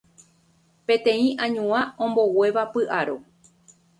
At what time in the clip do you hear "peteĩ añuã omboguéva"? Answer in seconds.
0.87-2.63